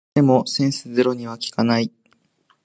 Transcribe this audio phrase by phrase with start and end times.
[0.15, 1.91] 百倍してもセンスゼロには効かない